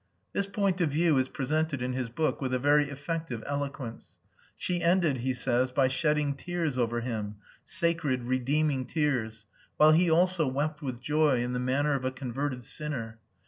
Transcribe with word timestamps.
This 0.33 0.47
point 0.47 0.81
of 0.81 0.89
view 0.89 1.19
is 1.19 1.29
presented 1.29 1.79
in 1.83 1.93
his 1.93 2.09
book, 2.09 2.41
with 2.41 2.55
a 2.55 2.57
very 2.57 2.89
effective 2.89 3.43
eloquence. 3.45 4.17
She 4.57 4.81
ended, 4.81 5.19
he 5.19 5.35
says, 5.35 5.71
by 5.71 5.89
shedding 5.89 6.33
tears 6.33 6.75
over 6.75 7.01
him, 7.01 7.35
sacred, 7.67 8.23
redeeming 8.23 8.87
tears, 8.87 9.45
while 9.77 9.91
he 9.91 10.09
also 10.09 10.47
wept 10.47 10.81
with 10.81 11.01
joy 11.01 11.43
in 11.43 11.53
the 11.53 11.59
manner 11.59 11.93
of 11.93 12.03
a 12.03 12.09
converted 12.09 12.63
sinner. 12.63 13.19